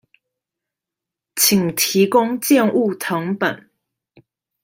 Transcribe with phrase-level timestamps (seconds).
[1.35, 3.69] 請提供建物謄本